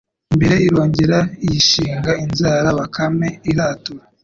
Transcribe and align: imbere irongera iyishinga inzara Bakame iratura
imbere 0.33 0.55
irongera 0.67 1.19
iyishinga 1.45 2.11
inzara 2.23 2.67
Bakame 2.79 3.27
iratura 3.51 4.03